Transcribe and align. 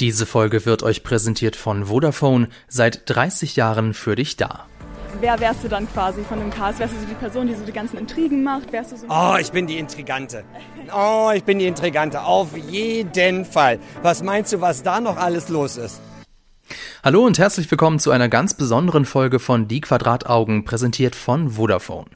Diese 0.00 0.26
Folge 0.26 0.66
wird 0.66 0.82
euch 0.82 1.04
präsentiert 1.04 1.54
von 1.54 1.84
Vodafone, 1.84 2.48
seit 2.66 3.08
30 3.08 3.54
Jahren 3.54 3.94
für 3.94 4.16
dich 4.16 4.36
da. 4.36 4.66
Wer 5.20 5.38
wärst 5.38 5.62
du 5.62 5.68
dann 5.68 5.86
quasi 5.92 6.24
von 6.24 6.40
dem 6.40 6.50
Cast? 6.50 6.80
Wärst 6.80 6.94
du 6.94 6.98
so 6.98 7.06
die 7.06 7.14
Person, 7.14 7.46
die 7.46 7.54
so 7.54 7.64
die 7.64 7.70
ganzen 7.70 7.98
Intrigen 7.98 8.42
macht? 8.42 8.72
Wärst 8.72 8.90
du 8.90 8.96
so 8.96 9.06
oh, 9.08 9.36
ich 9.40 9.52
bin 9.52 9.68
die 9.68 9.78
Intrigante. 9.78 10.42
Oh, 10.92 11.30
ich 11.32 11.44
bin 11.44 11.60
die 11.60 11.66
Intrigante. 11.66 12.24
Auf 12.24 12.56
jeden 12.56 13.44
Fall. 13.44 13.78
Was 14.02 14.24
meinst 14.24 14.52
du, 14.52 14.60
was 14.60 14.82
da 14.82 15.00
noch 15.00 15.16
alles 15.16 15.48
los 15.48 15.76
ist? 15.76 16.00
Hallo 17.04 17.24
und 17.24 17.38
herzlich 17.38 17.70
willkommen 17.70 18.00
zu 18.00 18.10
einer 18.10 18.28
ganz 18.28 18.54
besonderen 18.54 19.04
Folge 19.04 19.38
von 19.38 19.68
Die 19.68 19.80
Quadrataugen, 19.80 20.64
präsentiert 20.64 21.14
von 21.14 21.50
Vodafone. 21.50 22.10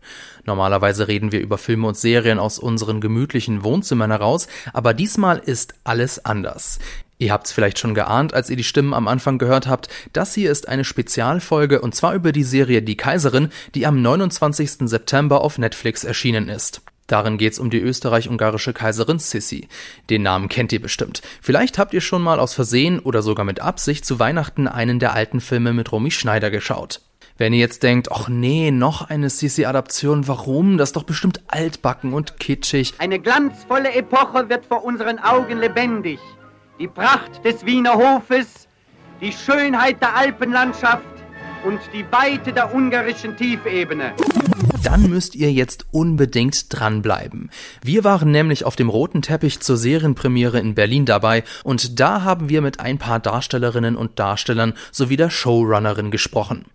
Normalerweise 0.47 1.07
reden 1.07 1.31
wir 1.31 1.41
über 1.41 1.59
Filme 1.59 1.87
und 1.87 1.97
Serien 1.97 2.41
aus 2.41 2.59
unseren 2.59 3.01
gemütlichen 3.01 3.63
Wohnzimmern 3.63 4.11
heraus, 4.11 4.49
aber 4.73 4.95
diesmal 4.95 5.39
ist 5.39 5.75
alles 5.85 6.25
anders. 6.25 6.79
Ihr 7.21 7.33
habt's 7.33 7.51
vielleicht 7.51 7.81
schon 7.81 7.95
geahnt, 7.95 8.33
als 8.33 8.49
ihr 8.49 8.57
die 8.57 8.65
Stimmen 8.65 8.95
am 8.95 9.09
Anfang 9.09 9.39
gehört 9.39 9.67
habt. 9.67 9.89
Das 10.13 10.35
hier 10.35 10.53
ist 10.53 10.69
eine 10.69 10.85
Spezialfolge 10.85 11.81
und 11.81 11.95
zwar 11.95 12.15
über 12.15 12.31
die 12.31 12.45
Serie 12.45 12.81
Die 12.81 12.97
Kaiserin, 12.97 13.51
die 13.75 13.87
am 13.87 14.01
29. 14.01 14.89
September 14.89 15.41
auf 15.41 15.59
Netflix 15.59 16.05
erschienen 16.05 16.49
ist. 16.49 16.81
Darin 17.09 17.39
geht's 17.39 17.59
um 17.59 17.71
die 17.71 17.81
österreich-ungarische 17.81 18.73
Kaiserin 18.73 19.19
Sissi. 19.19 19.67
Den 20.11 20.23
Namen 20.23 20.49
kennt 20.49 20.73
ihr 20.73 20.81
bestimmt. 20.81 21.23
Vielleicht 21.41 21.79
habt 21.79 21.93
ihr 21.93 22.03
schon 22.03 22.23
mal 22.23 22.39
aus 22.39 22.55
Versehen 22.55 23.01
oder 23.01 23.23
sogar 23.23 23.45
mit 23.45 23.61
Absicht 23.61 24.05
zu 24.05 24.21
Weihnachten 24.21 24.69
einen 24.69 25.01
der 25.01 25.15
alten 25.15 25.41
Filme 25.41 25.73
mit 25.73 25.91
Romy 25.91 26.13
Schneider 26.13 26.51
geschaut. 26.51 27.01
Wenn 27.37 27.53
ihr 27.53 27.61
jetzt 27.61 27.83
denkt, 27.83 28.13
ach 28.13 28.29
nee, 28.29 28.71
noch 28.71 29.09
eine 29.09 29.31
Sissi-Adaption, 29.31 30.29
warum? 30.29 30.77
Das 30.77 30.91
ist 30.91 30.97
doch 30.97 31.05
bestimmt 31.05 31.41
altbacken 31.49 32.13
und 32.13 32.39
kitschig. 32.39 32.95
Eine 32.99 33.19
glanzvolle 33.19 33.93
Epoche 33.95 34.49
wird 34.49 34.67
vor 34.67 34.85
unseren 34.85 35.19
Augen 35.19 35.59
lebendig 35.59 36.21
die 36.79 36.89
Pracht 36.89 37.45
des 37.45 37.67
Wiener 37.67 37.95
Hofes, 37.95 38.69
die 39.21 39.33
Schönheit 39.33 40.01
der 40.01 40.15
Alpenlandschaft 40.15 41.03
und 41.65 41.81
die 41.93 42.05
Weite 42.13 42.53
der 42.53 42.73
ungarischen 42.73 43.37
Tiefebene. 43.37 44.13
Dann 44.85 45.11
müsst 45.11 45.35
ihr 45.35 45.53
jetzt 45.53 45.87
unbedingt 45.91 46.67
dranbleiben. 46.73 47.51
Wir 47.83 48.05
waren 48.05 48.31
nämlich 48.31 48.65
auf 48.65 48.77
dem 48.77 48.89
roten 48.89 49.23
Teppich 49.23 49.59
zur 49.59 49.77
Serienpremiere 49.77 50.61
in 50.61 50.77
Berlin 50.77 51.05
dabei 51.05 51.43
und 51.65 51.99
da 51.99 52.23
haben 52.23 52.49
wir 52.49 52.63
mit 52.63 52.79
ein 52.79 52.99
paar 52.99 53.19
Darstellerinnen 53.19 53.97
und 53.97 54.19
Darstellern 54.21 54.75
sowie 54.93 55.17
der 55.17 55.31
Showrunnerin 55.31 56.13
gesprochen. 56.13 56.67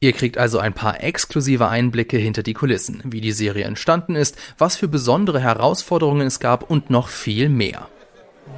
Ihr 0.00 0.12
kriegt 0.12 0.36
also 0.36 0.58
ein 0.58 0.74
paar 0.74 1.02
exklusive 1.02 1.68
Einblicke 1.68 2.18
hinter 2.18 2.42
die 2.42 2.52
Kulissen, 2.54 3.00
wie 3.04 3.20
die 3.20 3.32
Serie 3.32 3.64
entstanden 3.64 4.16
ist, 4.16 4.36
was 4.58 4.76
für 4.76 4.88
besondere 4.88 5.40
Herausforderungen 5.40 6.26
es 6.26 6.40
gab 6.40 6.68
und 6.68 6.90
noch 6.90 7.08
viel 7.08 7.48
mehr. 7.48 7.88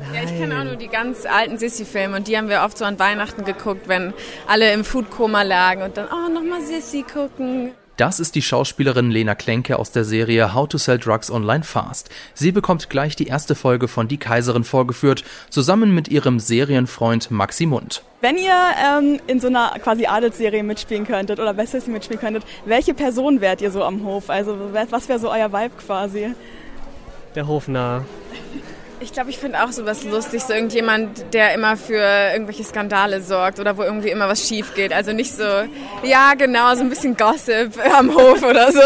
Nein. 0.01 0.15
Ja, 0.15 0.23
ich 0.23 0.39
kenne 0.39 0.61
auch 0.61 0.65
nur 0.65 0.77
die 0.77 0.89
ganz 0.89 1.27
alten 1.27 1.59
Sissy-Filme 1.59 2.17
und 2.17 2.29
die 2.29 2.37
haben 2.37 2.49
wir 2.49 2.63
oft 2.63 2.77
so 2.77 2.85
an 2.85 2.99
Weihnachten 2.99 3.45
geguckt, 3.45 3.89
wenn 3.89 4.13
alle 4.47 4.73
im 4.73 4.85
Foodkoma 4.85 5.43
lagen 5.43 5.83
und 5.83 5.97
dann, 5.97 6.07
oh, 6.07 6.33
nochmal 6.33 6.63
Sissy 6.63 7.03
gucken. 7.03 7.73
Das 7.97 8.21
ist 8.21 8.35
die 8.35 8.43
Schauspielerin 8.43 9.11
Lena 9.11 9.35
Klenke 9.35 9.79
aus 9.79 9.91
der 9.91 10.05
Serie 10.05 10.53
How 10.53 10.69
to 10.69 10.77
Sell 10.77 10.99
Drugs 10.99 11.31
Online 11.31 11.65
Fast. 11.65 12.11
Sie 12.35 12.53
bekommt 12.53 12.91
gleich 12.91 13.17
die 13.17 13.27
erste 13.27 13.55
Folge 13.55 13.89
von 13.89 14.07
Die 14.07 14.19
Kaiserin 14.19 14.65
vorgeführt, 14.65 15.25
zusammen 15.49 15.95
mit 15.95 16.09
ihrem 16.09 16.39
Serienfreund 16.39 17.31
Maxi 17.31 17.65
Mund. 17.65 18.03
Wenn 18.21 18.37
ihr 18.37 18.53
ähm, 18.87 19.19
in 19.27 19.41
so 19.41 19.47
einer 19.47 19.71
quasi 19.83 20.05
Adelsserie 20.05 20.63
mitspielen 20.63 21.07
könntet 21.07 21.41
oder 21.41 21.55
bei 21.55 21.65
Sissy 21.65 21.89
mitspielen 21.89 22.21
könntet, 22.21 22.45
welche 22.67 22.93
Person 22.93 23.41
wärt 23.41 23.63
ihr 23.63 23.71
so 23.71 23.83
am 23.83 24.05
Hof? 24.05 24.29
Also 24.29 24.59
was 24.73 25.09
wäre 25.09 25.19
so 25.19 25.31
euer 25.31 25.51
Vibe 25.51 25.77
quasi? 25.79 26.35
Der 27.35 27.47
Hofnarr. 27.47 28.05
Ich 28.99 29.13
glaube, 29.13 29.29
ich 29.29 29.39
finde 29.39 29.63
auch 29.63 29.73
sowas 29.73 30.05
lustig, 30.05 30.43
so 30.43 30.55
irgendjemand, 30.55 31.35
der 31.35 31.53
immer 31.55 31.77
für 31.77 32.01
irgendwelche 32.33 32.65
Skandale 32.65 33.21
sorgt 33.21 33.61
oder 33.61 33.77
wo 33.77 33.83
irgendwie 33.83 34.09
immer 34.09 34.29
was 34.29 34.49
schief 34.49 34.75
geht. 34.75 34.93
Also 34.93 35.13
nicht 35.13 35.33
so, 35.35 35.45
ja 36.03 36.33
genau, 36.35 36.75
so 36.75 36.81
ein 36.81 36.89
bisschen 36.89 37.17
Gossip 37.17 37.79
am 37.95 38.15
Hof 38.15 38.43
oder 38.43 38.73
so. 38.73 38.81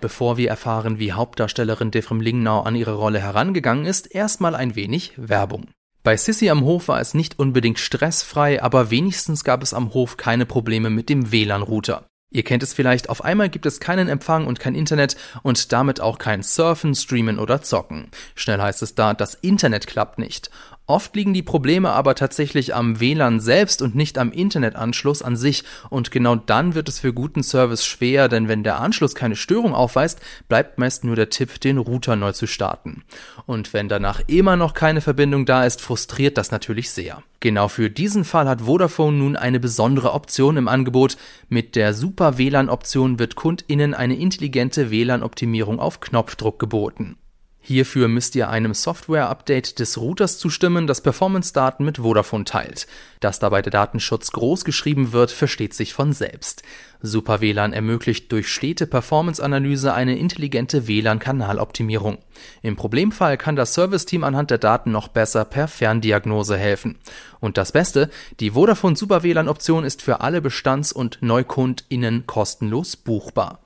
Bevor 0.00 0.36
wir 0.36 0.48
erfahren, 0.48 0.98
wie 0.98 1.12
Hauptdarstellerin 1.12 1.92
Defrem 1.92 2.20
Lingnau 2.20 2.62
an 2.62 2.74
ihre 2.74 2.94
Rolle 2.94 3.20
herangegangen 3.20 3.86
ist, 3.86 4.12
erstmal 4.12 4.56
ein 4.56 4.74
wenig 4.74 5.12
Werbung. 5.16 5.68
Bei 6.02 6.16
Sissy 6.16 6.50
am 6.50 6.64
Hof 6.64 6.88
war 6.88 7.00
es 7.00 7.14
nicht 7.14 7.38
unbedingt 7.38 7.78
stressfrei, 7.78 8.60
aber 8.60 8.90
wenigstens 8.90 9.44
gab 9.44 9.62
es 9.62 9.72
am 9.72 9.94
Hof 9.94 10.16
keine 10.16 10.44
Probleme 10.44 10.90
mit 10.90 11.08
dem 11.08 11.30
WLAN-Router. 11.30 12.04
Ihr 12.32 12.42
kennt 12.44 12.62
es 12.62 12.72
vielleicht, 12.72 13.10
auf 13.10 13.22
einmal 13.22 13.50
gibt 13.50 13.66
es 13.66 13.78
keinen 13.78 14.08
Empfang 14.08 14.46
und 14.46 14.58
kein 14.58 14.74
Internet 14.74 15.16
und 15.42 15.72
damit 15.72 16.00
auch 16.00 16.18
kein 16.18 16.42
Surfen, 16.42 16.94
Streamen 16.94 17.38
oder 17.38 17.62
Zocken. 17.62 18.08
Schnell 18.34 18.60
heißt 18.60 18.82
es 18.82 18.94
da, 18.94 19.12
das 19.12 19.34
Internet 19.34 19.86
klappt 19.86 20.18
nicht. 20.18 20.50
Oft 20.86 21.14
liegen 21.14 21.32
die 21.32 21.42
Probleme 21.42 21.90
aber 21.90 22.16
tatsächlich 22.16 22.74
am 22.74 22.98
WLAN 22.98 23.38
selbst 23.38 23.82
und 23.82 23.94
nicht 23.94 24.18
am 24.18 24.32
Internetanschluss 24.32 25.22
an 25.22 25.36
sich 25.36 25.62
und 25.90 26.10
genau 26.10 26.34
dann 26.34 26.74
wird 26.74 26.88
es 26.88 26.98
für 26.98 27.12
guten 27.12 27.44
Service 27.44 27.86
schwer, 27.86 28.28
denn 28.28 28.48
wenn 28.48 28.64
der 28.64 28.80
Anschluss 28.80 29.14
keine 29.14 29.36
Störung 29.36 29.74
aufweist, 29.74 30.20
bleibt 30.48 30.78
meist 30.78 31.04
nur 31.04 31.14
der 31.14 31.30
Tipp, 31.30 31.60
den 31.60 31.78
Router 31.78 32.16
neu 32.16 32.32
zu 32.32 32.48
starten. 32.48 33.04
Und 33.46 33.72
wenn 33.72 33.88
danach 33.88 34.20
immer 34.26 34.56
noch 34.56 34.74
keine 34.74 35.00
Verbindung 35.00 35.46
da 35.46 35.64
ist, 35.64 35.80
frustriert 35.80 36.36
das 36.36 36.50
natürlich 36.50 36.90
sehr. 36.90 37.22
Genau 37.38 37.68
für 37.68 37.88
diesen 37.88 38.24
Fall 38.24 38.48
hat 38.48 38.62
Vodafone 38.62 39.16
nun 39.16 39.36
eine 39.36 39.60
besondere 39.60 40.12
Option 40.12 40.56
im 40.56 40.66
Angebot. 40.66 41.16
Mit 41.48 41.76
der 41.76 41.94
Super 41.94 42.38
WLAN 42.38 42.68
Option 42.68 43.20
wird 43.20 43.36
KundInnen 43.36 43.94
eine 43.94 44.16
intelligente 44.16 44.90
WLAN-Optimierung 44.90 45.78
auf 45.78 46.00
Knopfdruck 46.00 46.58
geboten. 46.58 47.16
Hierfür 47.64 48.08
müsst 48.08 48.34
ihr 48.34 48.50
einem 48.50 48.74
Software-Update 48.74 49.78
des 49.78 49.96
Routers 49.96 50.36
zustimmen, 50.38 50.88
das 50.88 51.00
Performance-Daten 51.00 51.84
mit 51.84 51.98
Vodafone 51.98 52.44
teilt. 52.44 52.88
Dass 53.20 53.38
dabei 53.38 53.62
der 53.62 53.70
Datenschutz 53.70 54.32
groß 54.32 54.64
geschrieben 54.64 55.12
wird, 55.12 55.30
versteht 55.30 55.72
sich 55.72 55.94
von 55.94 56.12
selbst. 56.12 56.64
Super 57.02 57.40
WLAN 57.40 57.72
ermöglicht 57.72 58.32
durch 58.32 58.48
stete 58.48 58.88
Performance-Analyse 58.88 59.94
eine 59.94 60.18
intelligente 60.18 60.88
WLAN-Kanaloptimierung. 60.88 62.18
Im 62.62 62.74
Problemfall 62.74 63.36
kann 63.38 63.54
das 63.54 63.74
Serviceteam 63.74 64.24
anhand 64.24 64.50
der 64.50 64.58
Daten 64.58 64.90
noch 64.90 65.06
besser 65.06 65.44
per 65.44 65.68
Ferndiagnose 65.68 66.56
helfen. 66.56 66.98
Und 67.38 67.58
das 67.58 67.70
Beste, 67.70 68.10
die 68.40 68.50
Vodafone 68.50 68.96
Super 68.96 69.22
WLAN-Option 69.22 69.84
ist 69.84 70.02
für 70.02 70.20
alle 70.20 70.40
Bestands- 70.40 70.92
und 70.92 71.18
NeukundInnen 71.22 72.26
kostenlos 72.26 72.96
buchbar. 72.96 73.60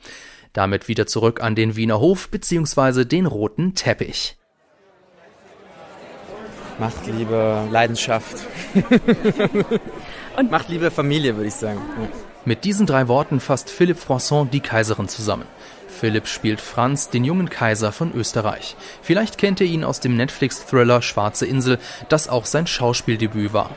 Damit 0.57 0.89
wieder 0.89 1.07
zurück 1.07 1.43
an 1.43 1.55
den 1.55 1.77
Wiener 1.77 2.01
Hof 2.01 2.31
bzw. 2.31 3.05
den 3.05 3.27
roten 3.27 3.75
Teppich. 3.75 4.39
Machtliebe, 6.79 7.69
Leidenschaft. 7.71 8.47
Und 10.39 10.51
Machtliebe, 10.51 10.91
Familie, 10.91 11.37
würde 11.37 11.49
ich 11.49 11.55
sagen. 11.55 11.83
Mit 12.47 12.65
diesen 12.65 12.87
drei 12.87 13.07
Worten 13.07 13.39
fasst 13.39 13.69
Philipp 13.69 13.99
Froisson 13.99 14.51
die 14.51 14.61
Kaiserin 14.61 15.09
zusammen. 15.09 15.45
Philipp 15.89 16.27
spielt 16.27 16.63
Franz, 16.63 17.11
den 17.11 17.25
jungen 17.25 17.51
Kaiser 17.51 17.93
von 17.93 18.15
Österreich. 18.15 18.77
Vielleicht 19.03 19.37
kennt 19.37 19.61
ihr 19.61 19.67
ihn 19.67 19.85
aus 19.85 20.01
dem 20.01 20.17
Netflix-Thriller 20.17 21.03
Schwarze 21.03 21.45
Insel, 21.45 21.79
das 22.09 22.31
auch 22.31 22.47
sein 22.47 22.67
Schauspieldebüt 22.67 23.53
war. 23.53 23.77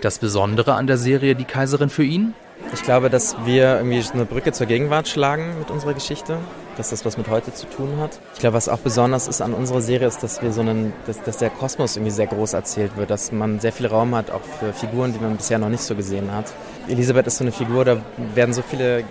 Das 0.00 0.18
Besondere 0.18 0.74
an 0.74 0.88
der 0.88 0.96
Serie 0.96 1.36
Die 1.36 1.44
Kaiserin 1.44 1.88
für 1.88 2.04
ihn? 2.04 2.34
Ich 2.72 2.82
glaube, 2.82 3.10
dass 3.10 3.36
wir 3.44 3.76
irgendwie 3.76 4.02
eine 4.12 4.24
Brücke 4.24 4.52
zur 4.52 4.66
Gegenwart 4.66 5.08
schlagen 5.08 5.58
mit 5.58 5.70
unserer 5.70 5.94
Geschichte, 5.94 6.38
dass 6.76 6.90
das 6.90 7.04
was 7.04 7.16
mit 7.18 7.28
heute 7.28 7.52
zu 7.52 7.66
tun 7.66 7.98
hat. 8.00 8.20
Ich 8.34 8.40
glaube, 8.40 8.54
was 8.54 8.68
auch 8.68 8.78
besonders 8.78 9.26
ist 9.28 9.42
an 9.42 9.54
unserer 9.54 9.80
Serie, 9.80 10.06
ist, 10.06 10.22
dass 10.22 10.40
wir 10.40 10.52
so 10.52 10.60
einen, 10.60 10.92
dass, 11.06 11.22
dass 11.22 11.38
der 11.38 11.50
Kosmos 11.50 11.96
irgendwie 11.96 12.12
sehr 12.12 12.26
groß 12.26 12.52
erzählt 12.52 12.96
wird, 12.96 13.10
dass 13.10 13.32
man 13.32 13.58
sehr 13.60 13.72
viel 13.72 13.86
Raum 13.86 14.14
hat, 14.14 14.30
auch 14.30 14.42
für 14.60 14.72
Figuren, 14.72 15.12
die 15.12 15.18
man 15.18 15.36
bisher 15.36 15.58
noch 15.58 15.68
nicht 15.68 15.82
so 15.82 15.94
gesehen 15.96 16.32
hat. 16.32 16.52
Elisabeth 16.88 17.26
ist 17.26 17.38
so 17.38 17.44
eine 17.44 17.52
Figur, 17.52 17.84
da 17.84 18.00
werden 18.34 18.54
so 18.54 18.62
viele 18.62 19.04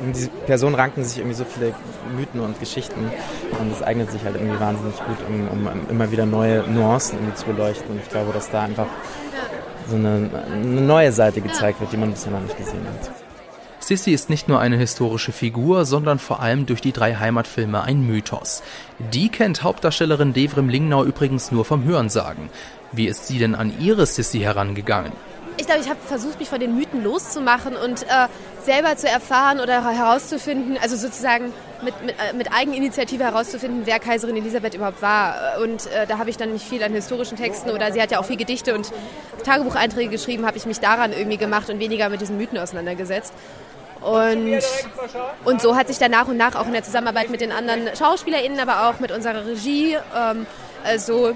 um 0.00 0.12
diese 0.12 0.28
Person 0.28 0.74
ranken 0.74 1.04
sich 1.04 1.18
irgendwie 1.18 1.36
so 1.36 1.44
viele 1.44 1.74
Mythen 2.16 2.40
und 2.40 2.58
Geschichten 2.58 3.10
und 3.60 3.72
es 3.72 3.82
eignet 3.82 4.10
sich 4.10 4.24
halt 4.24 4.36
irgendwie 4.36 4.58
wahnsinnig 4.58 4.96
gut, 4.96 5.16
um, 5.28 5.48
um 5.48 5.88
immer 5.88 6.10
wieder 6.10 6.26
neue 6.26 6.68
Nuancen 6.68 7.18
irgendwie 7.18 7.36
zu 7.36 7.46
beleuchten. 7.46 7.90
Und 7.90 8.00
ich 8.02 8.08
glaube, 8.08 8.32
dass 8.32 8.50
da 8.50 8.62
einfach 8.62 8.86
so 9.88 9.96
eine, 9.96 10.30
eine 10.50 10.80
neue 10.80 11.12
Seite 11.12 11.40
gezeigt 11.40 11.80
wird, 11.80 11.92
die 11.92 11.96
man 11.96 12.10
bisher 12.10 12.32
noch 12.32 12.40
nicht 12.40 12.56
gesehen 12.56 12.84
hat. 12.86 13.10
Sissy 13.84 14.12
ist 14.12 14.30
nicht 14.30 14.48
nur 14.48 14.60
eine 14.60 14.78
historische 14.78 15.32
Figur, 15.32 15.84
sondern 15.84 16.18
vor 16.18 16.40
allem 16.40 16.64
durch 16.64 16.80
die 16.80 16.92
drei 16.92 17.16
Heimatfilme 17.16 17.82
ein 17.82 18.06
Mythos. 18.06 18.62
Die 19.12 19.28
kennt 19.28 19.62
Hauptdarstellerin 19.62 20.32
Devrim 20.32 20.70
Lingnau 20.70 21.04
übrigens 21.04 21.52
nur 21.52 21.66
vom 21.66 21.84
Hörensagen. 21.84 22.48
Wie 22.92 23.06
ist 23.06 23.26
sie 23.26 23.38
denn 23.38 23.54
an 23.54 23.74
ihre 23.78 24.06
Sissy 24.06 24.38
herangegangen? 24.38 25.12
Ich 25.58 25.66
glaube, 25.66 25.82
ich 25.82 25.88
habe 25.88 26.00
versucht, 26.00 26.40
mich 26.40 26.48
von 26.48 26.60
den 26.60 26.74
Mythen 26.74 27.04
loszumachen 27.04 27.76
und 27.76 28.04
äh, 28.04 28.28
selber 28.64 28.96
zu 28.96 29.08
erfahren 29.08 29.60
oder 29.60 29.84
herauszufinden, 29.84 30.78
also 30.80 30.96
sozusagen 30.96 31.52
mit, 31.84 32.00
mit, 32.04 32.14
äh, 32.18 32.32
mit 32.32 32.52
Eigeninitiative 32.52 33.24
herauszufinden, 33.24 33.82
wer 33.84 33.98
Kaiserin 33.98 34.36
Elisabeth 34.36 34.74
überhaupt 34.74 35.02
war. 35.02 35.58
Und 35.62 35.86
äh, 35.86 36.06
da 36.06 36.18
habe 36.18 36.30
ich 36.30 36.36
dann 36.36 36.52
nicht 36.52 36.66
viel 36.66 36.82
an 36.82 36.92
historischen 36.92 37.36
Texten 37.36 37.70
oder 37.70 37.92
sie 37.92 38.02
hat 38.02 38.10
ja 38.10 38.18
auch 38.18 38.24
viel 38.24 38.36
Gedichte 38.36 38.74
und 38.74 38.90
Tagebucheinträge 39.44 40.10
geschrieben, 40.10 40.46
habe 40.46 40.56
ich 40.56 40.66
mich 40.66 40.80
daran 40.80 41.12
irgendwie 41.12 41.36
gemacht 41.36 41.70
und 41.70 41.78
weniger 41.78 42.08
mit 42.08 42.20
diesen 42.20 42.36
Mythen 42.36 42.58
auseinandergesetzt. 42.58 43.32
Und, 44.00 44.60
und 45.44 45.62
so 45.62 45.76
hat 45.76 45.88
sich 45.88 45.98
dann 45.98 46.10
nach 46.10 46.28
und 46.28 46.36
nach 46.36 46.56
auch 46.56 46.66
in 46.66 46.74
der 46.74 46.82
Zusammenarbeit 46.82 47.30
mit 47.30 47.40
den 47.40 47.52
anderen 47.52 47.88
SchauspielerInnen, 47.96 48.60
aber 48.60 48.88
auch 48.88 49.00
mit 49.00 49.10
unserer 49.10 49.46
Regie, 49.46 49.96
ähm, 50.14 50.46
also 50.84 51.34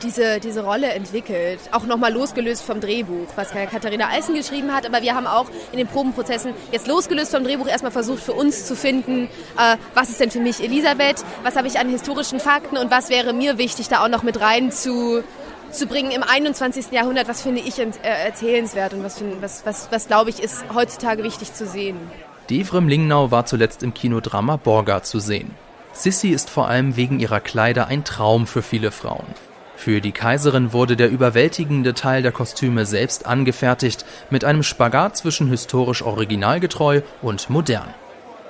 diese, 0.00 0.40
diese 0.40 0.64
Rolle 0.64 0.92
entwickelt. 0.92 1.60
Auch 1.72 1.84
nochmal 1.84 2.12
losgelöst 2.12 2.62
vom 2.62 2.80
Drehbuch, 2.80 3.28
was 3.36 3.50
Katharina 3.50 4.08
Eisen 4.08 4.34
geschrieben 4.34 4.72
hat. 4.72 4.86
Aber 4.86 5.02
wir 5.02 5.14
haben 5.14 5.26
auch 5.26 5.46
in 5.72 5.78
den 5.78 5.86
Probenprozessen 5.86 6.54
jetzt 6.70 6.86
losgelöst 6.86 7.34
vom 7.34 7.44
Drehbuch 7.44 7.66
erstmal 7.66 7.92
versucht, 7.92 8.22
für 8.22 8.32
uns 8.32 8.64
zu 8.66 8.76
finden, 8.76 9.28
äh, 9.58 9.76
was 9.94 10.10
ist 10.10 10.20
denn 10.20 10.30
für 10.30 10.40
mich 10.40 10.62
Elisabeth, 10.62 11.24
was 11.42 11.56
habe 11.56 11.68
ich 11.68 11.78
an 11.78 11.88
historischen 11.88 12.40
Fakten 12.40 12.76
und 12.76 12.90
was 12.90 13.10
wäre 13.10 13.32
mir 13.32 13.58
wichtig, 13.58 13.88
da 13.88 14.04
auch 14.04 14.08
noch 14.08 14.22
mit 14.22 14.40
rein 14.40 14.72
zu, 14.72 15.22
zu 15.70 15.86
bringen 15.86 16.10
im 16.10 16.22
21. 16.22 16.92
Jahrhundert, 16.92 17.28
was 17.28 17.42
finde 17.42 17.60
ich 17.60 17.78
äh, 17.78 17.90
erzählenswert 18.02 18.94
und 18.94 19.04
was, 19.04 19.22
was, 19.40 19.66
was, 19.66 19.88
was 19.90 20.06
glaube 20.06 20.30
ich 20.30 20.42
ist 20.42 20.64
heutzutage 20.74 21.22
wichtig 21.22 21.54
zu 21.54 21.66
sehen. 21.66 21.96
Devrem 22.50 22.88
Lingnau 22.88 23.30
war 23.30 23.46
zuletzt 23.46 23.82
im 23.82 23.94
Kinodrama 23.94 24.56
Borga 24.56 25.02
zu 25.02 25.20
sehen. 25.20 25.52
Sissy 25.92 26.28
ist 26.30 26.50
vor 26.50 26.68
allem 26.68 26.96
wegen 26.96 27.20
ihrer 27.20 27.40
Kleider 27.40 27.86
ein 27.86 28.04
Traum 28.04 28.46
für 28.46 28.62
viele 28.62 28.90
Frauen. 28.90 29.26
Für 29.76 30.00
die 30.00 30.12
Kaiserin 30.12 30.72
wurde 30.72 30.96
der 30.96 31.10
überwältigende 31.10 31.94
Teil 31.94 32.22
der 32.22 32.32
Kostüme 32.32 32.86
selbst 32.86 33.26
angefertigt, 33.26 34.04
mit 34.30 34.44
einem 34.44 34.62
Spagat 34.62 35.16
zwischen 35.16 35.48
historisch 35.48 36.02
originalgetreu 36.02 37.00
und 37.20 37.50
modern. 37.50 37.92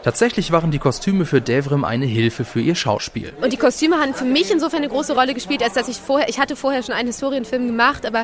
Tatsächlich 0.02 0.50
waren 0.50 0.72
die 0.72 0.80
Kostüme 0.80 1.24
für 1.24 1.40
Devrim 1.40 1.84
eine 1.84 2.06
Hilfe 2.06 2.44
für 2.44 2.60
ihr 2.60 2.74
Schauspiel. 2.74 3.32
Und 3.40 3.52
die 3.52 3.56
Kostüme 3.56 4.00
haben 4.00 4.14
für 4.14 4.24
mich 4.24 4.50
insofern 4.50 4.78
eine 4.78 4.88
große 4.88 5.14
Rolle 5.14 5.32
gespielt, 5.32 5.62
als 5.62 5.74
dass 5.74 5.86
ich 5.86 5.96
vorher, 5.96 6.28
ich 6.28 6.40
hatte 6.40 6.56
vorher 6.56 6.82
schon 6.82 6.94
einen 6.94 7.06
Historienfilm 7.06 7.68
gemacht, 7.68 8.04
aber 8.04 8.22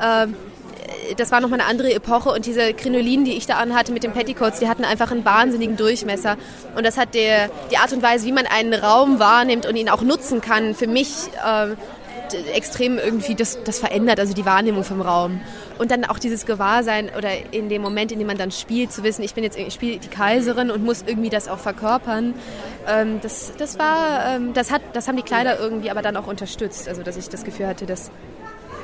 äh, 0.00 0.26
das 1.16 1.30
war 1.30 1.40
nochmal 1.40 1.60
eine 1.60 1.68
andere 1.68 1.92
Epoche 1.92 2.30
und 2.30 2.46
diese 2.46 2.72
Krinolinen, 2.72 3.26
die 3.26 3.32
ich 3.32 3.46
da 3.46 3.58
anhatte 3.58 3.92
mit 3.92 4.04
den 4.04 4.12
Petticoats, 4.12 4.58
die 4.58 4.68
hatten 4.68 4.84
einfach 4.84 5.10
einen 5.10 5.24
wahnsinnigen 5.24 5.76
Durchmesser. 5.76 6.36
Und 6.74 6.86
das 6.86 6.96
hat 6.96 7.14
der, 7.14 7.50
die 7.70 7.76
Art 7.76 7.92
und 7.92 8.02
Weise, 8.02 8.26
wie 8.26 8.32
man 8.32 8.46
einen 8.46 8.72
Raum 8.72 9.18
wahrnimmt 9.18 9.66
und 9.66 9.76
ihn 9.76 9.90
auch 9.90 10.02
nutzen 10.02 10.40
kann, 10.40 10.74
für 10.74 10.86
mich 10.86 11.08
äh, 11.44 11.74
extrem 12.34 12.98
irgendwie 12.98 13.34
das, 13.34 13.62
das 13.64 13.78
verändert, 13.78 14.20
also 14.20 14.34
die 14.34 14.46
Wahrnehmung 14.46 14.84
vom 14.84 15.00
Raum. 15.00 15.40
Und 15.78 15.90
dann 15.90 16.04
auch 16.04 16.18
dieses 16.18 16.46
Gewahrsein 16.46 17.10
oder 17.16 17.30
in 17.52 17.68
dem 17.68 17.82
Moment, 17.82 18.12
in 18.12 18.18
dem 18.18 18.26
man 18.26 18.38
dann 18.38 18.50
spielt, 18.50 18.92
zu 18.92 19.02
wissen, 19.02 19.22
ich 19.22 19.34
bin 19.34 19.44
jetzt, 19.44 19.56
ich 19.56 19.74
spiele 19.74 19.98
die 19.98 20.08
Kaiserin 20.08 20.70
und 20.70 20.84
muss 20.84 21.04
irgendwie 21.06 21.30
das 21.30 21.48
auch 21.48 21.58
verkörpern. 21.58 22.34
Ähm, 22.86 23.20
das, 23.22 23.52
das 23.58 23.78
war, 23.78 24.34
ähm, 24.34 24.52
das 24.54 24.70
hat, 24.70 24.82
das 24.92 25.08
haben 25.08 25.16
die 25.16 25.22
Kleider 25.22 25.58
irgendwie 25.58 25.90
aber 25.90 26.02
dann 26.02 26.16
auch 26.16 26.26
unterstützt. 26.26 26.88
Also, 26.88 27.02
dass 27.02 27.16
ich 27.16 27.28
das 27.28 27.44
Gefühl 27.44 27.66
hatte, 27.66 27.86
dass 27.86 28.10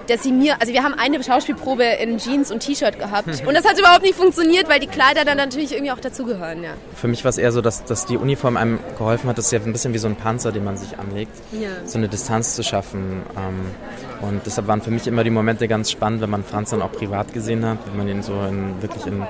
dass 0.09 0.23
sie 0.23 0.33
mir, 0.33 0.61
also 0.61 0.73
wir 0.73 0.83
haben 0.83 0.95
eine 0.95 1.23
Schauspielprobe 1.23 1.85
in 1.85 2.19
Jeans 2.19 2.51
und 2.51 2.61
T-Shirt 2.61 2.99
gehabt 2.99 3.29
und 3.47 3.55
das 3.55 3.65
hat 3.65 3.79
überhaupt 3.79 4.03
nicht 4.03 4.15
funktioniert, 4.15 4.69
weil 4.69 4.81
die 4.81 4.87
Kleider 4.87 5.25
dann 5.25 5.37
natürlich 5.37 5.73
irgendwie 5.73 5.93
auch 5.93 6.01
dazugehören, 6.01 6.63
ja. 6.63 6.71
Für 6.95 7.09
mich 7.09 7.25
war 7.25 7.31
es 7.31 7.39
eher 7.39 7.53
so, 7.53 7.61
dass, 7.61 7.85
dass 7.85 8.07
die 8.07 8.17
Uniform 8.17 8.57
einem 8.57 8.79
geholfen 8.99 9.29
hat, 9.29 9.39
das 9.39 9.47
ist 9.47 9.53
ja 9.53 9.61
ein 9.61 9.73
bisschen 9.73 9.95
wie 9.95 9.99
so 9.99 10.09
ein 10.09 10.17
Panzer, 10.17 10.53
den 10.53 10.65
man 10.65 10.77
sich 10.77 10.99
anlegt, 10.99 11.33
ja. 11.53 11.69
so 11.85 11.99
eine 11.99 12.09
Distanz 12.09 12.55
zu 12.55 12.63
schaffen. 12.63 13.23
Ähm, 13.37 14.29
und 14.29 14.47
deshalb 14.47 14.67
waren 14.69 14.81
für 14.81 14.91
mich 14.91 15.07
immer 15.07 15.25
die 15.25 15.31
Momente 15.31 15.69
ganz 15.69 15.91
spannend, 15.91 16.21
wenn 16.21 16.31
man 16.31 16.45
Franz 16.45 16.71
dann 16.71 16.83
auch 16.83 16.93
privat 16.93 17.33
gesehen 17.33 17.65
hat, 17.65 17.79
wenn 17.87 17.97
man 17.97 18.09
ihn 18.09 18.23
so 18.23 18.33
in, 18.43 18.81
wirklich 18.81 19.07
in, 19.07 19.23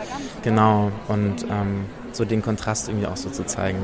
genau, 0.42 0.92
und 1.08 1.44
ähm, 1.50 1.86
so 2.12 2.24
den 2.24 2.42
Kontrast 2.42 2.88
irgendwie 2.88 3.06
auch 3.06 3.16
so 3.16 3.30
zu 3.30 3.44
zeigen. 3.44 3.78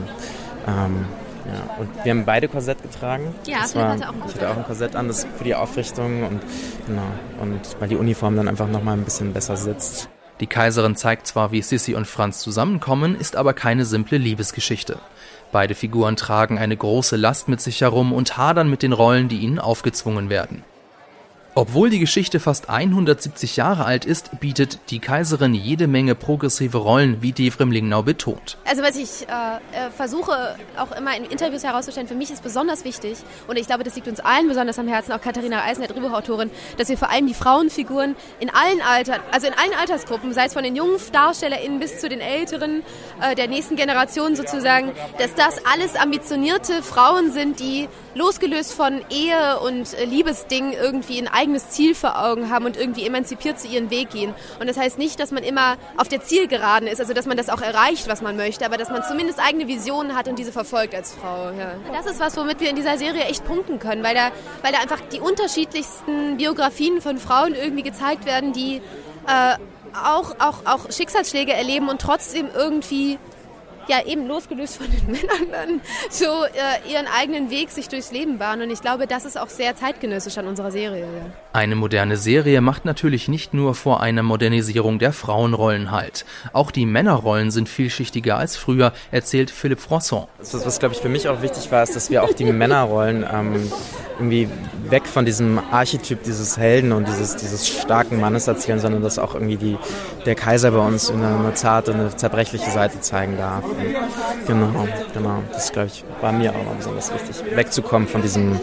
Ähm, 0.66 1.06
ja, 1.52 1.76
und 1.78 2.04
wir 2.04 2.10
haben 2.10 2.24
beide 2.24 2.48
Korsett 2.48 2.82
getragen. 2.82 3.34
Ja, 3.46 3.58
das 3.62 3.74
war, 3.74 3.90
hatte 3.90 4.08
auch 4.08 4.12
ein 4.12 4.20
Korsett. 4.20 4.36
Ich 4.36 4.42
hatte 4.42 4.52
auch 4.52 4.56
ein 4.58 4.64
Korsett 4.64 4.96
an, 4.96 5.08
das 5.08 5.26
für 5.36 5.44
die 5.44 5.54
Aufrichtung 5.54 6.22
und 6.24 6.40
genau. 6.86 7.06
Und 7.40 7.60
weil 7.78 7.88
die 7.88 7.96
Uniform 7.96 8.36
dann 8.36 8.48
einfach 8.48 8.68
nochmal 8.68 8.96
ein 8.96 9.04
bisschen 9.04 9.32
besser 9.32 9.56
sitzt. 9.56 10.08
Die 10.40 10.46
Kaiserin 10.46 10.96
zeigt 10.96 11.26
zwar, 11.26 11.52
wie 11.52 11.60
Sissy 11.60 11.94
und 11.94 12.06
Franz 12.06 12.40
zusammenkommen, 12.40 13.14
ist 13.14 13.36
aber 13.36 13.52
keine 13.52 13.84
simple 13.84 14.16
Liebesgeschichte. 14.16 14.98
Beide 15.52 15.74
Figuren 15.74 16.16
tragen 16.16 16.58
eine 16.58 16.76
große 16.76 17.16
Last 17.16 17.48
mit 17.48 17.60
sich 17.60 17.82
herum 17.82 18.12
und 18.12 18.38
hadern 18.38 18.70
mit 18.70 18.82
den 18.82 18.92
Rollen, 18.92 19.28
die 19.28 19.40
ihnen 19.40 19.58
aufgezwungen 19.58 20.30
werden. 20.30 20.64
Obwohl 21.60 21.90
die 21.90 21.98
Geschichte 21.98 22.40
fast 22.40 22.70
170 22.70 23.56
Jahre 23.56 23.84
alt 23.84 24.06
ist, 24.06 24.40
bietet 24.40 24.78
die 24.88 24.98
Kaiserin 24.98 25.52
jede 25.52 25.88
Menge 25.88 26.14
progressive 26.14 26.78
Rollen, 26.78 27.20
wie 27.20 27.32
Devrim 27.32 27.70
Lingnau 27.70 28.02
betont. 28.02 28.56
Also 28.64 28.82
was 28.82 28.96
ich 28.96 29.28
äh, 29.28 29.56
äh, 29.76 29.90
versuche 29.94 30.56
auch 30.78 30.96
immer 30.96 31.14
in 31.14 31.26
Interviews 31.26 31.62
herauszustellen, 31.62 32.08
für 32.08 32.14
mich 32.14 32.30
ist 32.30 32.42
besonders 32.42 32.86
wichtig, 32.86 33.18
und 33.46 33.58
ich 33.58 33.66
glaube, 33.66 33.84
das 33.84 33.94
liegt 33.94 34.08
uns 34.08 34.20
allen 34.20 34.48
besonders 34.48 34.78
am 34.78 34.88
Herzen, 34.88 35.12
auch 35.12 35.20
Katharina 35.20 35.62
Eisner, 35.62 35.86
Drehbuchautorin, 35.88 36.50
dass 36.78 36.88
wir 36.88 36.96
vor 36.96 37.10
allem 37.10 37.26
die 37.26 37.34
Frauenfiguren 37.34 38.16
in 38.38 38.48
allen 38.48 38.80
Altern, 38.80 39.20
also 39.30 39.46
in 39.46 39.52
allen 39.52 39.74
Altersgruppen, 39.78 40.32
sei 40.32 40.46
es 40.46 40.54
von 40.54 40.64
den 40.64 40.76
jungen 40.76 40.96
DarstellerInnen 41.12 41.78
bis 41.78 41.98
zu 41.98 42.08
den 42.08 42.22
älteren, 42.22 42.82
äh, 43.20 43.34
der 43.34 43.48
nächsten 43.48 43.76
Generation 43.76 44.34
sozusagen, 44.34 44.92
dass 45.18 45.34
das 45.34 45.62
alles 45.70 45.94
ambitionierte 45.94 46.82
Frauen 46.82 47.32
sind, 47.32 47.60
die 47.60 47.86
losgelöst 48.14 48.72
von 48.72 49.02
Ehe 49.10 49.60
und 49.60 49.94
äh, 49.94 50.04
Liebesdingen 50.04 50.72
irgendwie 50.72 51.18
ein 51.20 51.28
eigenes 51.50 51.70
Ziel 51.70 51.96
vor 51.96 52.22
Augen 52.24 52.48
haben 52.48 52.64
und 52.64 52.76
irgendwie 52.76 53.04
emanzipiert 53.04 53.58
zu 53.58 53.66
ihren 53.66 53.90
Weg 53.90 54.10
gehen. 54.10 54.34
Und 54.60 54.68
das 54.68 54.76
heißt 54.76 54.98
nicht, 54.98 55.18
dass 55.18 55.32
man 55.32 55.42
immer 55.42 55.76
auf 55.96 56.06
der 56.06 56.22
Zielgeraden 56.22 56.86
ist, 56.86 57.00
also 57.00 57.12
dass 57.12 57.26
man 57.26 57.36
das 57.36 57.48
auch 57.48 57.60
erreicht, 57.60 58.08
was 58.08 58.22
man 58.22 58.36
möchte, 58.36 58.64
aber 58.64 58.76
dass 58.76 58.88
man 58.88 59.02
zumindest 59.02 59.40
eigene 59.40 59.66
Visionen 59.66 60.16
hat 60.16 60.28
und 60.28 60.38
diese 60.38 60.52
verfolgt 60.52 60.94
als 60.94 61.12
Frau. 61.12 61.50
Ja. 61.58 61.74
Das 61.92 62.06
ist 62.06 62.20
was, 62.20 62.36
womit 62.36 62.60
wir 62.60 62.70
in 62.70 62.76
dieser 62.76 62.96
Serie 62.98 63.24
echt 63.24 63.44
punkten 63.44 63.80
können, 63.80 64.04
weil 64.04 64.14
da, 64.14 64.30
weil 64.62 64.72
da 64.72 64.78
einfach 64.78 65.00
die 65.12 65.18
unterschiedlichsten 65.18 66.36
Biografien 66.36 67.00
von 67.00 67.18
Frauen 67.18 67.54
irgendwie 67.54 67.82
gezeigt 67.82 68.26
werden, 68.26 68.52
die 68.52 68.76
äh, 69.26 69.56
auch, 69.92 70.36
auch, 70.38 70.66
auch 70.66 70.92
Schicksalsschläge 70.92 71.52
erleben 71.52 71.88
und 71.88 72.00
trotzdem 72.00 72.48
irgendwie 72.54 73.18
ja 73.88 74.04
eben 74.06 74.26
losgelöst 74.26 74.76
von 74.76 74.86
den 74.90 75.06
Männern 75.06 75.50
dann 75.50 75.80
so 76.10 76.24
äh, 76.24 76.90
ihren 76.90 77.06
eigenen 77.06 77.50
Weg 77.50 77.70
sich 77.70 77.88
durchs 77.88 78.12
Leben 78.12 78.38
bahnen. 78.38 78.62
Und 78.62 78.70
ich 78.70 78.80
glaube, 78.80 79.06
das 79.06 79.24
ist 79.24 79.38
auch 79.38 79.48
sehr 79.48 79.76
zeitgenössisch 79.76 80.38
an 80.38 80.46
unserer 80.46 80.70
Serie. 80.70 81.06
Eine 81.52 81.76
moderne 81.76 82.16
Serie 82.16 82.60
macht 82.60 82.84
natürlich 82.84 83.28
nicht 83.28 83.54
nur 83.54 83.74
vor 83.74 84.00
einer 84.00 84.22
Modernisierung 84.22 84.98
der 84.98 85.12
Frauenrollen 85.12 85.90
halt. 85.90 86.24
Auch 86.52 86.70
die 86.70 86.86
Männerrollen 86.86 87.50
sind 87.50 87.68
vielschichtiger 87.68 88.36
als 88.36 88.56
früher, 88.56 88.92
erzählt 89.10 89.50
Philippe 89.50 89.80
Froisson. 89.80 90.26
Was, 90.38 90.54
was 90.64 90.78
glaube 90.78 90.94
ich, 90.94 91.00
für 91.00 91.08
mich 91.08 91.28
auch 91.28 91.42
wichtig 91.42 91.70
war, 91.72 91.82
ist, 91.82 91.96
dass 91.96 92.10
wir 92.10 92.22
auch 92.22 92.32
die 92.32 92.44
Männerrollen 92.52 93.26
ähm, 93.30 93.72
irgendwie 94.20 94.48
weg 94.88 95.06
von 95.06 95.24
diesem 95.24 95.58
Archetyp 95.70 96.22
dieses 96.22 96.56
Helden 96.56 96.92
und 96.92 97.08
dieses, 97.08 97.36
dieses 97.36 97.68
starken 97.68 98.20
Mannes 98.20 98.46
erzählen, 98.46 98.78
sondern 98.78 99.02
dass 99.02 99.18
auch 99.18 99.34
irgendwie 99.34 99.56
die, 99.56 99.78
der 100.26 100.34
Kaiser 100.34 100.70
bei 100.72 100.78
uns 100.78 101.10
eine, 101.10 101.38
eine 101.38 101.54
zarte, 101.54 101.94
eine 101.94 102.14
zerbrechliche 102.14 102.70
Seite 102.70 103.00
zeigen 103.00 103.36
darf. 103.38 103.64
Genau, 104.46 104.88
genau. 105.14 105.42
Das, 105.52 105.72
glaube 105.72 105.88
ich, 105.88 106.04
war 106.20 106.32
mir 106.32 106.54
auch 106.54 106.64
noch 106.64 106.74
besonders 106.74 107.12
wichtig, 107.12 107.56
wegzukommen 107.56 108.08
von 108.08 108.22
diesem 108.22 108.58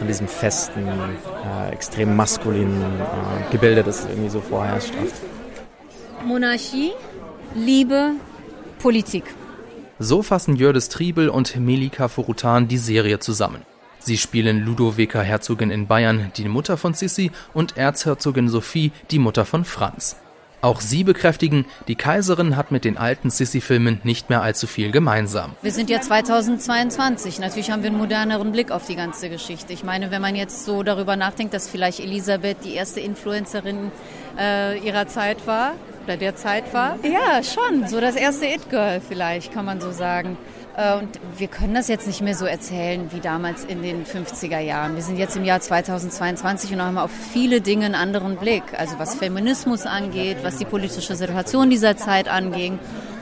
von 0.00 0.06
diesem 0.06 0.28
festen, 0.28 0.86
äh, 0.86 1.72
extrem 1.72 2.16
maskulinen 2.16 2.80
äh, 2.82 3.52
Gebilde, 3.52 3.82
das 3.82 4.06
irgendwie 4.06 4.30
so 4.30 4.40
vorherrscht. 4.40 4.94
Monarchie, 6.24 6.92
Liebe, 7.54 8.12
Politik. 8.78 9.24
So 9.98 10.22
fassen 10.22 10.56
Jördis 10.56 10.88
Triebel 10.88 11.28
und 11.28 11.54
Melika 11.56 12.08
Forutan 12.08 12.66
die 12.66 12.78
Serie 12.78 13.18
zusammen. 13.18 13.62
Sie 13.98 14.16
spielen 14.16 14.64
Ludovica 14.64 15.20
Herzogin 15.20 15.70
in 15.70 15.86
Bayern, 15.86 16.32
die 16.34 16.48
Mutter 16.48 16.78
von 16.78 16.94
Sissi, 16.94 17.30
und 17.52 17.76
Erzherzogin 17.76 18.48
Sophie, 18.48 18.92
die 19.10 19.18
Mutter 19.18 19.44
von 19.44 19.66
Franz. 19.66 20.16
Auch 20.62 20.80
sie 20.82 21.04
bekräftigen, 21.04 21.64
die 21.88 21.94
Kaiserin 21.94 22.56
hat 22.56 22.70
mit 22.70 22.84
den 22.84 22.98
alten 22.98 23.30
Sissi-Filmen 23.30 24.00
nicht 24.04 24.28
mehr 24.28 24.42
allzu 24.42 24.66
viel 24.66 24.90
gemeinsam. 24.90 25.52
Wir 25.62 25.72
sind 25.72 25.88
ja 25.88 26.00
2022. 26.00 27.38
Natürlich 27.38 27.70
haben 27.70 27.82
wir 27.82 27.88
einen 27.88 27.98
moderneren 27.98 28.52
Blick 28.52 28.70
auf 28.70 28.86
die 28.86 28.96
ganze 28.96 29.30
Geschichte. 29.30 29.72
Ich 29.72 29.84
meine, 29.84 30.10
wenn 30.10 30.20
man 30.20 30.36
jetzt 30.36 30.66
so 30.66 30.82
darüber 30.82 31.16
nachdenkt, 31.16 31.54
dass 31.54 31.68
vielleicht 31.68 32.00
Elisabeth 32.00 32.58
die 32.64 32.74
erste 32.74 33.00
Influencerin 33.00 33.90
äh, 34.38 34.78
ihrer 34.80 35.08
Zeit 35.08 35.46
war 35.46 35.72
oder 36.04 36.18
der 36.18 36.36
Zeit 36.36 36.74
war. 36.74 36.98
Ja, 37.04 37.42
schon. 37.42 37.88
So 37.88 38.00
das 38.00 38.16
erste 38.16 38.46
It-Girl 38.46 39.00
vielleicht, 39.00 39.52
kann 39.52 39.64
man 39.64 39.80
so 39.80 39.92
sagen. 39.92 40.36
Äh, 40.80 40.98
und 40.98 41.08
wir 41.36 41.48
können 41.48 41.74
das 41.74 41.88
jetzt 41.88 42.06
nicht 42.06 42.22
mehr 42.22 42.34
so 42.34 42.46
erzählen 42.46 43.10
wie 43.12 43.20
damals 43.20 43.64
in 43.64 43.82
den 43.82 44.04
50er 44.04 44.58
Jahren. 44.58 44.96
Wir 44.96 45.02
sind 45.02 45.18
jetzt 45.18 45.36
im 45.36 45.44
Jahr 45.44 45.60
2022 45.60 46.72
und 46.72 46.82
haben 46.82 46.98
auf 46.98 47.10
viele 47.10 47.60
Dinge 47.60 47.86
einen 47.86 47.94
anderen 47.94 48.36
Blick. 48.36 48.62
Also 48.76 48.98
was 48.98 49.14
Feminismus 49.14 49.86
angeht, 49.86 50.38
was 50.42 50.56
die 50.56 50.64
politische 50.64 51.14
Situation 51.14 51.70
dieser 51.70 51.96
Zeit 51.96 52.28
anging. 52.28 52.78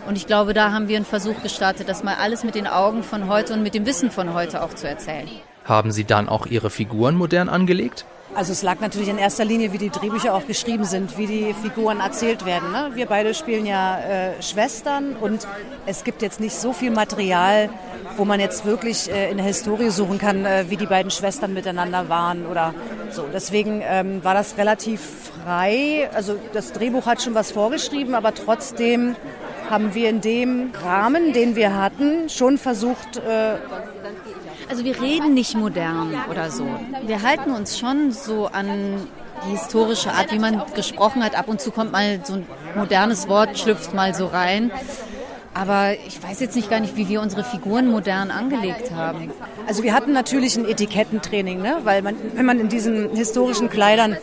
Und 0.06 0.16
ich 0.16 0.26
glaube, 0.26 0.54
da 0.54 0.72
haben 0.72 0.88
wir 0.88 0.96
einen 0.96 1.04
Versuch 1.04 1.42
gestartet, 1.42 1.88
das 1.88 2.02
mal 2.02 2.14
alles 2.14 2.44
mit 2.44 2.54
den 2.54 2.66
Augen 2.66 3.02
von 3.02 3.28
heute 3.28 3.52
und 3.54 3.62
mit 3.62 3.74
dem 3.74 3.84
Wissen 3.84 4.10
von 4.10 4.32
heute 4.32 4.62
auch 4.62 4.72
zu 4.72 4.88
erzählen. 4.88 5.28
Haben 5.64 5.90
Sie 5.92 6.04
dann 6.04 6.28
auch 6.30 6.46
Ihre 6.46 6.70
Figuren 6.70 7.14
modern 7.14 7.50
angelegt? 7.50 8.06
Also 8.38 8.52
es 8.52 8.62
lag 8.62 8.78
natürlich 8.78 9.08
in 9.08 9.18
erster 9.18 9.44
Linie, 9.44 9.72
wie 9.72 9.78
die 9.78 9.90
Drehbücher 9.90 10.32
auch 10.32 10.46
geschrieben 10.46 10.84
sind, 10.84 11.18
wie 11.18 11.26
die 11.26 11.54
Figuren 11.60 11.98
erzählt 11.98 12.46
werden. 12.46 12.70
Ne? 12.70 12.92
Wir 12.94 13.06
beide 13.06 13.34
spielen 13.34 13.66
ja 13.66 13.98
äh, 13.98 14.40
Schwestern 14.40 15.16
und 15.16 15.44
es 15.86 16.04
gibt 16.04 16.22
jetzt 16.22 16.38
nicht 16.38 16.54
so 16.54 16.72
viel 16.72 16.92
Material, 16.92 17.68
wo 18.16 18.24
man 18.24 18.38
jetzt 18.38 18.64
wirklich 18.64 19.10
äh, 19.10 19.28
in 19.32 19.38
der 19.38 19.46
Historie 19.46 19.90
suchen 19.90 20.18
kann, 20.18 20.44
äh, 20.44 20.66
wie 20.68 20.76
die 20.76 20.86
beiden 20.86 21.10
Schwestern 21.10 21.52
miteinander 21.52 22.08
waren 22.08 22.46
oder 22.46 22.74
so. 23.10 23.24
Deswegen 23.32 23.82
ähm, 23.84 24.22
war 24.22 24.34
das 24.34 24.56
relativ 24.56 25.00
frei. 25.42 26.08
Also 26.14 26.36
das 26.52 26.70
Drehbuch 26.72 27.06
hat 27.06 27.20
schon 27.20 27.34
was 27.34 27.50
vorgeschrieben, 27.50 28.14
aber 28.14 28.32
trotzdem 28.34 29.16
haben 29.68 29.94
wir 29.94 30.08
in 30.08 30.20
dem 30.20 30.70
Rahmen, 30.80 31.32
den 31.32 31.56
wir 31.56 31.74
hatten, 31.74 32.28
schon 32.28 32.56
versucht, 32.56 33.16
äh, 33.16 33.56
Also 34.68 34.84
wir 34.84 35.00
reden 35.00 35.34
nicht 35.34 35.54
modern 35.54 36.14
oder 36.30 36.50
so. 36.50 36.66
Wir 37.06 37.22
halten 37.22 37.50
uns 37.50 37.78
schon 37.78 38.12
so 38.12 38.46
an 38.46 39.06
die 39.46 39.50
historische 39.50 40.12
Art, 40.12 40.32
wie 40.32 40.38
man 40.38 40.62
gesprochen 40.74 41.22
hat. 41.24 41.36
Ab 41.38 41.48
und 41.48 41.60
zu 41.60 41.70
kommt 41.70 41.92
mal 41.92 42.20
so 42.24 42.34
ein 42.34 42.46
modernes 42.74 43.28
Wort, 43.28 43.58
schlüpft 43.58 43.94
mal 43.94 44.14
so 44.14 44.26
rein. 44.26 44.70
Aber 45.54 45.94
ich 46.06 46.22
weiß 46.22 46.40
jetzt 46.40 46.54
nicht 46.54 46.70
gar 46.70 46.80
nicht, 46.80 46.96
wie 46.96 47.08
wir 47.08 47.20
unsere 47.20 47.42
Figuren 47.42 47.88
modern 47.88 48.30
angelegt 48.30 48.92
haben. 48.92 49.32
Also 49.66 49.82
wir 49.82 49.92
hatten 49.92 50.12
natürlich 50.12 50.56
ein 50.56 50.64
Etikettentraining, 50.64 51.60
ne? 51.60 51.78
weil 51.84 52.02
man, 52.02 52.16
wenn 52.34 52.46
man 52.46 52.60
in 52.60 52.68
diesen 52.68 53.10
historischen 53.10 53.68
Kleidern 53.68 54.16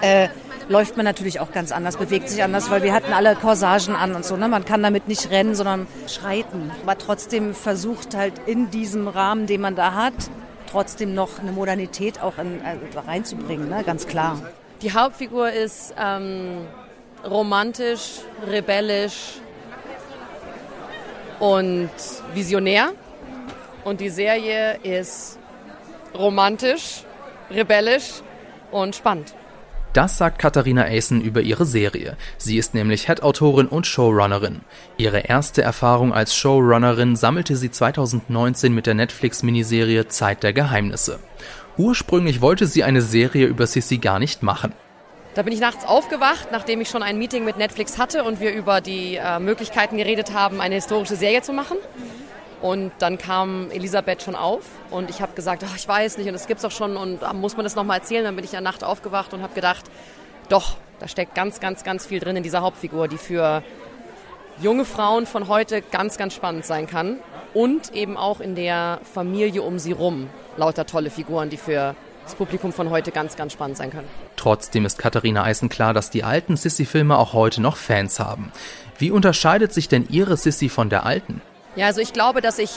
äh, 0.00 0.28
läuft 0.68 0.96
man 0.96 1.04
natürlich 1.04 1.40
auch 1.40 1.52
ganz 1.52 1.72
anders, 1.72 1.96
bewegt 1.96 2.28
sich 2.28 2.42
anders, 2.42 2.70
weil 2.70 2.82
wir 2.82 2.92
hatten 2.92 3.12
alle 3.12 3.34
Corsagen 3.36 3.94
an 3.94 4.14
und 4.14 4.24
so. 4.24 4.36
Ne? 4.36 4.48
Man 4.48 4.64
kann 4.64 4.82
damit 4.82 5.08
nicht 5.08 5.30
rennen, 5.30 5.54
sondern 5.54 5.86
schreiten. 6.08 6.70
Aber 6.82 6.98
trotzdem 6.98 7.54
versucht 7.54 8.16
halt 8.16 8.34
in 8.46 8.70
diesem 8.70 9.08
Rahmen, 9.08 9.46
den 9.46 9.60
man 9.60 9.76
da 9.76 9.94
hat, 9.94 10.14
trotzdem 10.70 11.14
noch 11.14 11.38
eine 11.38 11.52
Modernität 11.52 12.20
auch 12.20 12.38
in, 12.38 12.60
also 12.64 13.00
reinzubringen, 13.06 13.68
ne? 13.68 13.82
ganz 13.84 14.06
klar. 14.06 14.40
Die 14.82 14.92
Hauptfigur 14.92 15.50
ist 15.50 15.94
ähm, 15.98 16.66
romantisch, 17.24 18.20
rebellisch 18.46 19.40
und 21.38 21.90
visionär. 22.34 22.92
Und 23.84 24.00
die 24.00 24.08
Serie 24.08 24.78
ist 24.82 25.38
romantisch, 26.12 27.04
rebellisch 27.50 28.22
und 28.72 28.96
spannend. 28.96 29.32
Das 29.96 30.18
sagt 30.18 30.38
Katharina 30.38 30.82
Aysen 30.82 31.22
über 31.22 31.40
ihre 31.40 31.64
Serie. 31.64 32.18
Sie 32.36 32.58
ist 32.58 32.74
nämlich 32.74 33.06
Head-Autorin 33.06 33.66
und 33.66 33.86
Showrunnerin. 33.86 34.60
Ihre 34.98 35.20
erste 35.20 35.62
Erfahrung 35.62 36.12
als 36.12 36.36
Showrunnerin 36.36 37.16
sammelte 37.16 37.56
sie 37.56 37.70
2019 37.70 38.74
mit 38.74 38.84
der 38.84 38.92
Netflix-Miniserie 38.92 40.06
Zeit 40.08 40.42
der 40.42 40.52
Geheimnisse. 40.52 41.18
Ursprünglich 41.78 42.42
wollte 42.42 42.66
sie 42.66 42.84
eine 42.84 43.00
Serie 43.00 43.46
über 43.46 43.66
Sissy 43.66 43.96
gar 43.96 44.18
nicht 44.18 44.42
machen. 44.42 44.74
Da 45.34 45.40
bin 45.40 45.54
ich 45.54 45.60
nachts 45.60 45.86
aufgewacht, 45.86 46.48
nachdem 46.52 46.82
ich 46.82 46.90
schon 46.90 47.02
ein 47.02 47.16
Meeting 47.16 47.46
mit 47.46 47.56
Netflix 47.56 47.96
hatte 47.96 48.22
und 48.24 48.38
wir 48.38 48.52
über 48.52 48.82
die 48.82 49.16
äh, 49.16 49.38
Möglichkeiten 49.38 49.96
geredet 49.96 50.34
haben, 50.34 50.60
eine 50.60 50.74
historische 50.74 51.16
Serie 51.16 51.40
zu 51.40 51.54
machen. 51.54 51.78
Und 52.66 52.90
dann 52.98 53.16
kam 53.16 53.70
Elisabeth 53.70 54.24
schon 54.24 54.34
auf 54.34 54.64
und 54.90 55.08
ich 55.08 55.20
habe 55.20 55.34
gesagt, 55.36 55.62
oh, 55.64 55.72
ich 55.76 55.86
weiß 55.86 56.18
nicht 56.18 56.28
und 56.28 56.34
es 56.34 56.48
gibt's 56.48 56.64
doch 56.64 56.72
schon 56.72 56.96
und 56.96 57.22
ah, 57.22 57.32
muss 57.32 57.56
man 57.56 57.62
das 57.62 57.76
nochmal 57.76 57.98
erzählen? 57.98 58.24
Dann 58.24 58.34
bin 58.34 58.44
ich 58.44 58.50
in 58.50 58.56
der 58.56 58.60
Nacht 58.60 58.82
aufgewacht 58.82 59.32
und 59.32 59.40
habe 59.40 59.54
gedacht, 59.54 59.84
doch, 60.48 60.76
da 60.98 61.06
steckt 61.06 61.36
ganz, 61.36 61.60
ganz, 61.60 61.84
ganz 61.84 62.06
viel 62.06 62.18
drin 62.18 62.34
in 62.34 62.42
dieser 62.42 62.62
Hauptfigur, 62.62 63.06
die 63.06 63.18
für 63.18 63.62
junge 64.60 64.84
Frauen 64.84 65.26
von 65.26 65.46
heute 65.46 65.80
ganz, 65.80 66.18
ganz 66.18 66.34
spannend 66.34 66.66
sein 66.66 66.88
kann 66.88 67.20
und 67.54 67.94
eben 67.94 68.16
auch 68.16 68.40
in 68.40 68.56
der 68.56 68.98
Familie 69.14 69.62
um 69.62 69.78
sie 69.78 69.92
rum 69.92 70.28
lauter 70.56 70.86
tolle 70.86 71.10
Figuren, 71.10 71.50
die 71.50 71.58
für 71.58 71.94
das 72.24 72.34
Publikum 72.34 72.72
von 72.72 72.90
heute 72.90 73.12
ganz, 73.12 73.36
ganz 73.36 73.52
spannend 73.52 73.76
sein 73.76 73.92
können. 73.92 74.08
Trotzdem 74.34 74.84
ist 74.86 74.98
Katharina 74.98 75.44
Eisen 75.44 75.68
klar, 75.68 75.94
dass 75.94 76.10
die 76.10 76.24
alten 76.24 76.56
Sissy-Filme 76.56 77.16
auch 77.16 77.32
heute 77.32 77.62
noch 77.62 77.76
Fans 77.76 78.18
haben. 78.18 78.50
Wie 78.98 79.12
unterscheidet 79.12 79.72
sich 79.72 79.86
denn 79.86 80.08
ihre 80.08 80.36
Sissy 80.36 80.68
von 80.68 80.90
der 80.90 81.06
alten? 81.06 81.42
Ja, 81.76 81.86
also 81.86 82.00
ich 82.00 82.12
glaube, 82.12 82.40
dass 82.40 82.58
ich 82.58 82.70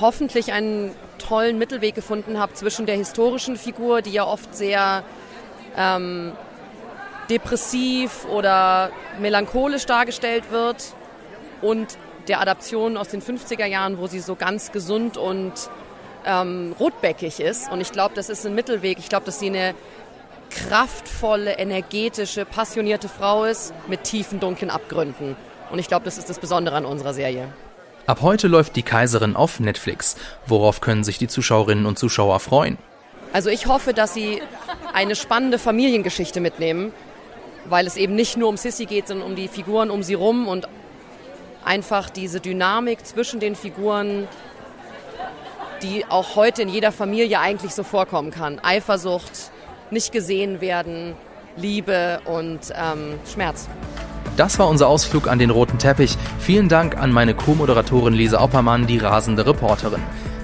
hoffentlich 0.00 0.52
einen 0.52 0.94
tollen 1.18 1.56
Mittelweg 1.58 1.94
gefunden 1.94 2.38
habe 2.38 2.52
zwischen 2.54 2.84
der 2.84 2.96
historischen 2.96 3.56
Figur, 3.56 4.02
die 4.02 4.10
ja 4.10 4.26
oft 4.26 4.54
sehr 4.54 5.04
ähm, 5.76 6.32
depressiv 7.30 8.26
oder 8.26 8.90
melancholisch 9.20 9.86
dargestellt 9.86 10.50
wird, 10.50 10.94
und 11.64 11.96
der 12.28 12.40
Adaption 12.40 12.96
aus 12.96 13.08
den 13.08 13.22
50er 13.22 13.66
Jahren, 13.66 13.98
wo 13.98 14.06
sie 14.06 14.20
so 14.20 14.36
ganz 14.36 14.70
gesund 14.70 15.16
und 15.16 15.52
ähm, 16.26 16.74
rotbäckig 16.78 17.40
ist. 17.40 17.70
Und 17.70 17.80
ich 17.80 17.90
glaube, 17.90 18.14
das 18.14 18.28
ist 18.28 18.46
ein 18.46 18.54
Mittelweg. 18.54 18.98
Ich 18.98 19.08
glaube, 19.08 19.26
dass 19.26 19.38
sie 19.38 19.46
eine 19.48 19.74
kraftvolle, 20.50 21.58
energetische, 21.58 22.44
passionierte 22.44 23.08
Frau 23.08 23.44
ist 23.44 23.74
mit 23.88 24.04
tiefen, 24.04 24.40
dunklen 24.40 24.70
Abgründen. 24.70 25.36
Und 25.70 25.78
ich 25.78 25.88
glaube, 25.88 26.04
das 26.04 26.18
ist 26.18 26.30
das 26.30 26.38
Besondere 26.38 26.76
an 26.76 26.84
unserer 26.84 27.14
Serie. 27.14 27.48
Ab 28.06 28.20
heute 28.20 28.48
läuft 28.48 28.76
Die 28.76 28.82
Kaiserin 28.82 29.34
auf 29.34 29.60
Netflix. 29.60 30.16
Worauf 30.46 30.82
können 30.82 31.04
sich 31.04 31.16
die 31.16 31.26
Zuschauerinnen 31.26 31.86
und 31.86 31.98
Zuschauer 31.98 32.38
freuen? 32.38 32.76
Also 33.32 33.48
ich 33.48 33.66
hoffe, 33.66 33.94
dass 33.94 34.12
Sie 34.12 34.42
eine 34.92 35.16
spannende 35.16 35.58
Familiengeschichte 35.58 36.40
mitnehmen, 36.40 36.92
weil 37.64 37.86
es 37.86 37.96
eben 37.96 38.14
nicht 38.14 38.36
nur 38.36 38.50
um 38.50 38.58
Sissy 38.58 38.84
geht, 38.84 39.08
sondern 39.08 39.28
um 39.28 39.36
die 39.36 39.48
Figuren 39.48 39.90
um 39.90 40.02
sie 40.02 40.12
rum 40.12 40.46
und 40.48 40.68
einfach 41.64 42.10
diese 42.10 42.40
Dynamik 42.40 43.06
zwischen 43.06 43.40
den 43.40 43.56
Figuren, 43.56 44.28
die 45.82 46.04
auch 46.06 46.36
heute 46.36 46.60
in 46.60 46.68
jeder 46.68 46.92
Familie 46.92 47.40
eigentlich 47.40 47.74
so 47.74 47.84
vorkommen 47.84 48.30
kann. 48.30 48.60
Eifersucht, 48.62 49.50
nicht 49.90 50.12
gesehen 50.12 50.60
werden, 50.60 51.16
Liebe 51.56 52.20
und 52.26 52.60
ähm, 52.74 53.18
Schmerz. 53.32 53.66
Das 54.36 54.58
war 54.58 54.68
unser 54.68 54.88
Ausflug 54.88 55.28
an 55.28 55.38
den 55.38 55.50
roten 55.50 55.78
Teppich. 55.78 56.16
Vielen 56.38 56.68
Dank 56.68 56.98
an 56.98 57.12
meine 57.12 57.34
Co-Moderatorin 57.34 58.14
Lisa 58.14 58.40
Oppermann, 58.40 58.86
die 58.86 58.98
rasende 58.98 59.46
Reporterin. 59.46 60.02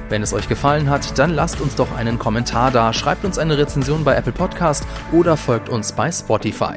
Wenn 0.09 0.23
es 0.23 0.33
euch 0.33 0.49
gefallen 0.49 0.91
hat, 0.91 1.19
dann 1.19 1.31
lasst 1.31 1.61
uns 1.61 1.75
doch 1.77 1.97
einen 1.97 2.19
Kommentar 2.19 2.71
da, 2.71 2.93
schreibt 2.93 3.25
uns 3.25 3.39
eine 3.39 3.59
Rezension 3.59 4.05
bei 4.05 4.15
Apple 4.17 4.33
Podcast 4.33 4.85
oder 5.13 5.37
folgt 5.37 5.69
uns 5.69 5.93
bei 5.93 6.11
Spotify. 6.11 6.77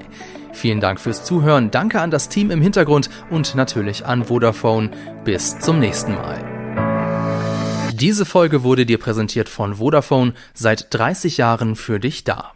Vielen 0.54 0.80
Dank 0.80 1.00
fürs 1.00 1.24
Zuhören, 1.24 1.72
danke 1.72 2.00
an 2.00 2.12
das 2.12 2.30
Team 2.30 2.52
im 2.52 2.62
Hintergrund 2.62 3.10
und 3.32 3.56
natürlich 3.56 4.06
an 4.06 4.26
Vodafone. 4.26 4.92
Bis 5.24 5.58
zum 5.60 5.80
nächsten 5.80 6.14
Mal. 6.14 6.44
Diese 7.92 8.26
Folge 8.26 8.64
wurde 8.64 8.86
dir 8.86 9.00
präsentiert 9.00 9.50
von 9.50 9.76
Vodafone, 9.76 10.34
seit 10.54 10.94
30 10.94 11.38
Jahren 11.38 11.76
für 11.76 12.00
dich 12.00 12.24
da. 12.24 12.52